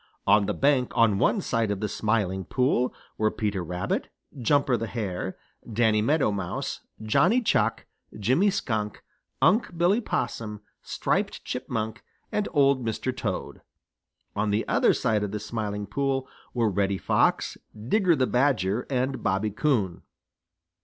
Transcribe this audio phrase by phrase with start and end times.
[0.25, 4.87] On the bank on one side of the Smiling Pool were Peter Rabbit, Jumper the
[4.87, 5.37] Hare,
[5.71, 7.85] Danny Meadow Mouse, Johnny Chuck,
[8.19, 9.03] Jimmy Skunk,
[9.43, 13.15] Unc' Billy Possum, Striped Chipmunk and Old Mr.
[13.15, 13.61] Toad.
[14.35, 19.21] On the other side of the Smiling Pool were Reddy Fox, Digger the Badger, and
[19.21, 20.01] Bobby Coon.